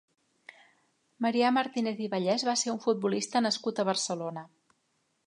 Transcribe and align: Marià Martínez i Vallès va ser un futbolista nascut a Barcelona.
Marià 1.25 1.51
Martínez 1.57 2.01
i 2.05 2.09
Vallès 2.13 2.45
va 2.49 2.57
ser 2.63 2.73
un 2.73 2.81
futbolista 2.87 3.43
nascut 3.49 3.83
a 3.85 3.87
Barcelona. 3.91 4.49